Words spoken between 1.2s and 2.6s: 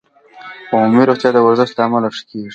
د ورزش له امله ښه کېږي.